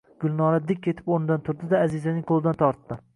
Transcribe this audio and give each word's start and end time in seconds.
Gulnora 0.21 0.61
dik 0.71 0.87
etib 0.91 1.11
oʼrnidan 1.15 1.45
turdi-da, 1.49 1.83
Аzizaning 1.89 2.25
qoʼlidan 2.33 2.59
tortdi: 2.63 2.99